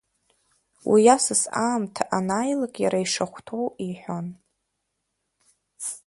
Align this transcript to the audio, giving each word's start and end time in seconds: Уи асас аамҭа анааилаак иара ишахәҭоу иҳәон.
Уи 0.89 1.03
асас 1.15 1.43
аамҭа 1.65 2.03
анааилаак 2.17 2.75
иара 2.83 2.99
ишахәҭоу 3.05 3.65
иҳәон. 3.87 4.27